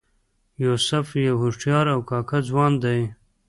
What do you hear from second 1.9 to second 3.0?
او کاکه ځوان دی.